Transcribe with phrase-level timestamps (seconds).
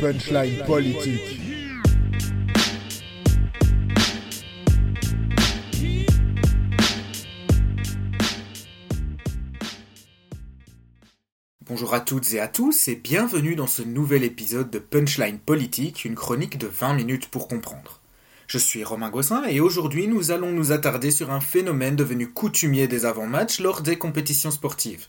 [0.00, 1.40] Punchline politique.
[11.66, 16.04] Bonjour à toutes et à tous et bienvenue dans ce nouvel épisode de Punchline Politique,
[16.04, 18.00] une chronique de 20 minutes pour comprendre.
[18.48, 22.88] Je suis Romain Gossin et aujourd'hui nous allons nous attarder sur un phénomène devenu coutumier
[22.88, 25.06] des avant-matchs lors des compétitions sportives.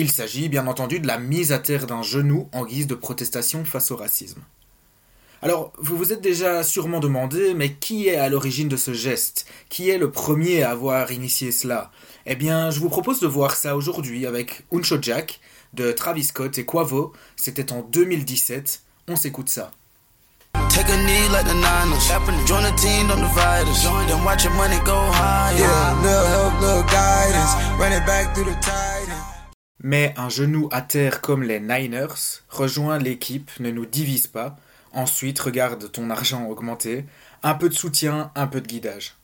[0.00, 3.64] Il s'agit bien entendu de la mise à terre d'un genou en guise de protestation
[3.64, 4.40] face au racisme.
[5.42, 9.44] Alors, vous vous êtes déjà sûrement demandé, mais qui est à l'origine de ce geste?
[9.68, 11.90] Qui est le premier à avoir initié cela?
[12.26, 15.40] Eh bien, je vous propose de voir ça aujourd'hui avec Uncho Jack,
[15.74, 17.12] de Travis Scott et Quavo.
[17.34, 18.82] C'était en 2017.
[19.08, 19.72] On s'écoute ça.
[20.68, 22.46] Take a knee like the Niners.
[22.46, 23.82] Join the team, don't divide us.
[23.82, 25.58] Then watch your money go higher.
[25.58, 27.56] Yeah, little help, little guidance.
[27.80, 28.97] Run it back through the tide.
[29.80, 34.56] Mais un genou à terre comme les Niners, rejoins l'équipe, ne nous divise pas.
[34.92, 37.04] Ensuite, regarde ton argent augmenter.
[37.42, 39.14] Un peu de soutien, un peu de guidage.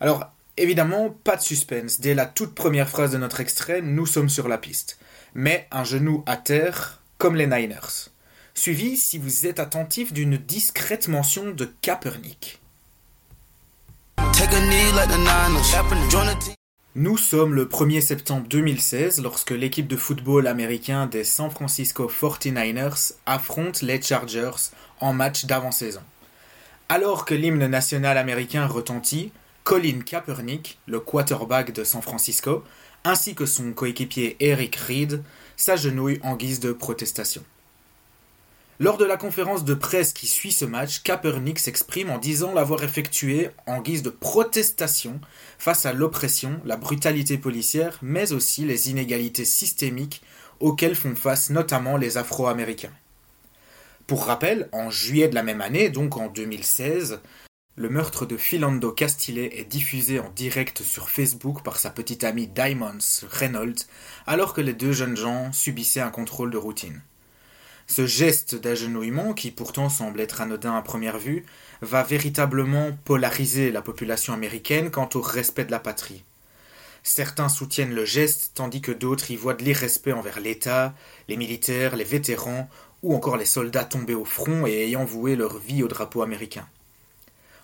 [0.00, 2.00] Alors, évidemment, pas de suspense.
[2.00, 4.98] Dès la toute première phrase de notre extrait, nous sommes sur la piste.
[5.34, 8.10] Mais un genou à terre comme les Niners.
[8.54, 12.60] Suivi, si vous êtes attentif, d'une discrète mention de Kaepernick.
[16.96, 23.14] Nous sommes le 1er septembre 2016 lorsque l'équipe de football américain des San Francisco 49ers
[23.26, 24.70] affronte les Chargers
[25.00, 26.02] en match d'avant-saison.
[26.88, 29.32] Alors que l'hymne national américain retentit,
[29.64, 32.62] Colin Kaepernick, le quarterback de San Francisco,
[33.02, 35.24] ainsi que son coéquipier Eric Reed,
[35.56, 37.42] s'agenouillent en guise de protestation.
[38.80, 42.82] Lors de la conférence de presse qui suit ce match, Kaepernick s'exprime en disant l'avoir
[42.82, 45.20] effectué en guise de protestation
[45.58, 50.22] face à l'oppression, la brutalité policière, mais aussi les inégalités systémiques
[50.58, 52.92] auxquelles font face notamment les Afro-Américains.
[54.08, 57.20] Pour rappel, en juillet de la même année, donc en 2016,
[57.76, 62.48] le meurtre de Philando Castile est diffusé en direct sur Facebook par sa petite amie
[62.48, 63.86] Diamonds Reynolds,
[64.26, 67.02] alors que les deux jeunes gens subissaient un contrôle de routine.
[67.86, 71.44] Ce geste d'agenouillement, qui pourtant semble être anodin à première vue,
[71.82, 76.24] va véritablement polariser la population américaine quant au respect de la patrie.
[77.02, 80.94] Certains soutiennent le geste, tandis que d'autres y voient de l'irrespect envers l'État,
[81.28, 82.70] les militaires, les vétérans,
[83.02, 86.66] ou encore les soldats tombés au front et ayant voué leur vie au drapeau américain.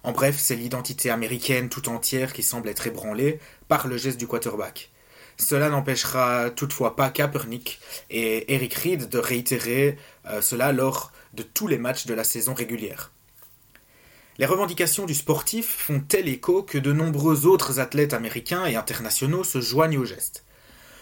[0.02, 4.26] En bref, c'est l'identité américaine tout entière qui semble être ébranlée par le geste du
[4.26, 4.90] quarterback.
[5.40, 7.80] Cela n'empêchera toutefois pas Kaepernick
[8.10, 9.96] et Eric Reed de réitérer
[10.26, 13.10] euh, cela lors de tous les matchs de la saison régulière.
[14.36, 19.42] Les revendications du sportif font tel écho que de nombreux autres athlètes américains et internationaux
[19.42, 20.44] se joignent au geste?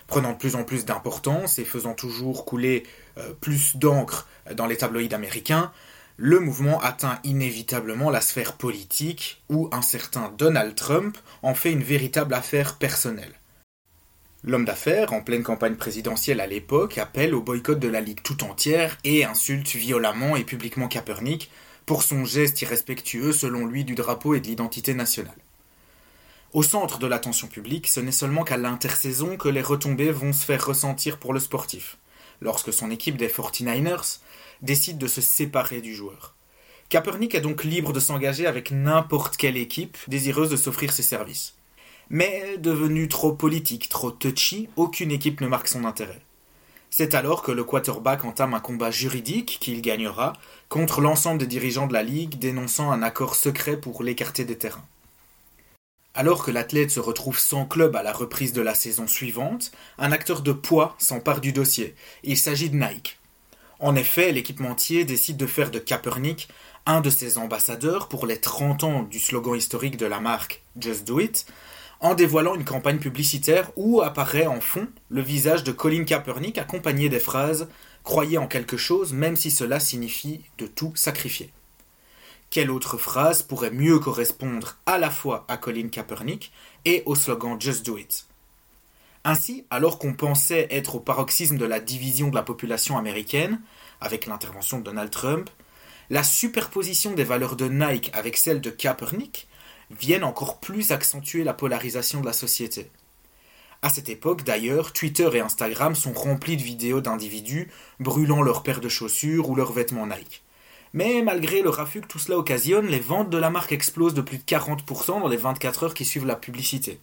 [0.06, 2.84] Prenant de plus en plus d'importance et faisant toujours couler
[3.18, 5.72] euh, plus d'encre dans les tabloïds américains,
[6.16, 11.82] le mouvement atteint inévitablement la sphère politique où un certain Donald Trump en fait une
[11.82, 13.37] véritable affaire personnelle.
[14.44, 18.44] L'homme d'affaires, en pleine campagne présidentielle à l'époque, appelle au boycott de la Ligue tout
[18.44, 21.50] entière et insulte violemment et publiquement Kaepernick
[21.86, 25.34] pour son geste irrespectueux selon lui du drapeau et de l'identité nationale.
[26.52, 30.44] Au centre de l'attention publique, ce n'est seulement qu'à l'intersaison que les retombées vont se
[30.44, 31.98] faire ressentir pour le sportif,
[32.40, 34.20] lorsque son équipe des 49ers
[34.62, 36.36] décide de se séparer du joueur.
[36.90, 41.57] Kaepernick est donc libre de s'engager avec n'importe quelle équipe désireuse de s'offrir ses services.
[42.10, 46.20] Mais devenu trop politique, trop touchy, aucune équipe ne marque son intérêt.
[46.90, 50.32] C'est alors que le quarterback entame un combat juridique qu'il gagnera
[50.68, 54.86] contre l'ensemble des dirigeants de la ligue dénonçant un accord secret pour l'écarter des terrains.
[56.14, 60.10] Alors que l'athlète se retrouve sans club à la reprise de la saison suivante, un
[60.10, 61.94] acteur de poids s'empare du dossier.
[62.24, 63.18] Il s'agit de Nike.
[63.80, 66.48] En effet, l'équipementier décide de faire de Kaepernick
[66.86, 71.06] un de ses ambassadeurs pour les 30 ans du slogan historique de la marque Just
[71.06, 71.46] Do It,
[72.00, 77.08] en dévoilant une campagne publicitaire où apparaît en fond le visage de Colin Kaepernick accompagné
[77.08, 77.68] des phrases
[78.04, 81.50] Croyez en quelque chose même si cela signifie de tout sacrifier.
[82.50, 86.50] Quelle autre phrase pourrait mieux correspondre à la fois à Colin Kaepernick
[86.86, 88.26] et au slogan Just Do It
[89.24, 93.60] Ainsi, alors qu'on pensait être au paroxysme de la division de la population américaine,
[94.00, 95.50] avec l'intervention de Donald Trump,
[96.08, 99.48] la superposition des valeurs de Nike avec celles de Kaepernick
[99.90, 102.90] viennent encore plus accentuer la polarisation de la société.
[103.80, 107.70] À cette époque, d'ailleurs, Twitter et Instagram sont remplis de vidéos d'individus
[108.00, 110.42] brûlant leurs paires de chaussures ou leurs vêtements Nike.
[110.92, 114.22] Mais malgré le raffut que tout cela occasionne, les ventes de la marque explosent de
[114.22, 116.98] plus de 40% dans les 24 heures qui suivent la publicité.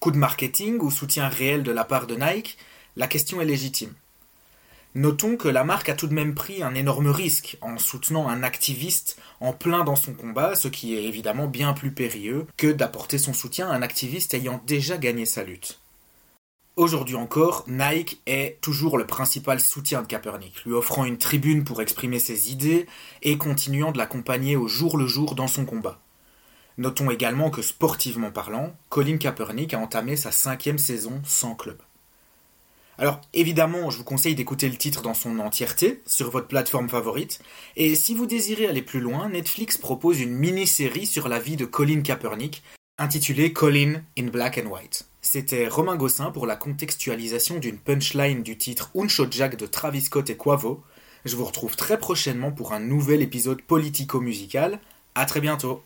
[0.00, 2.58] Coup de marketing ou soutien réel de la part de Nike?
[2.96, 3.94] La question est légitime.
[4.94, 8.42] Notons que la marque a tout de même pris un énorme risque en soutenant un
[8.42, 13.18] activiste en plein dans son combat, ce qui est évidemment bien plus périlleux que d'apporter
[13.18, 15.80] son soutien à un activiste ayant déjà gagné sa lutte.
[16.76, 21.82] Aujourd'hui encore, Nike est toujours le principal soutien de Kaepernick, lui offrant une tribune pour
[21.82, 22.86] exprimer ses idées
[23.22, 26.00] et continuant de l'accompagner au jour le jour dans son combat.
[26.78, 31.78] Notons également que sportivement parlant, Colin Kaepernick a entamé sa cinquième saison sans club.
[33.00, 37.38] Alors évidemment, je vous conseille d'écouter le titre dans son entièreté sur votre plateforme favorite,
[37.76, 41.64] et si vous désirez aller plus loin, Netflix propose une mini-série sur la vie de
[41.64, 42.64] Colin Kaepernick,
[42.98, 45.06] intitulée Colin in Black and White.
[45.22, 50.28] C'était Romain Gossin pour la contextualisation d'une punchline du titre Unshot Jack de Travis Scott
[50.30, 50.82] et Quavo.
[51.24, 54.80] Je vous retrouve très prochainement pour un nouvel épisode politico-musical.
[55.14, 55.82] À très bientôt